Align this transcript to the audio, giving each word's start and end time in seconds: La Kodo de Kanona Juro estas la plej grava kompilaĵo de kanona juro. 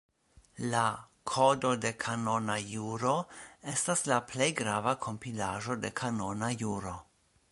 La 0.71 0.99
Kodo 1.31 1.73
de 1.83 1.91
Kanona 2.03 2.55
Juro 2.69 3.11
estas 3.73 4.03
la 4.13 4.19
plej 4.33 4.49
grava 4.63 4.97
kompilaĵo 5.07 5.79
de 5.87 5.95
kanona 6.03 6.53
juro. 6.63 6.99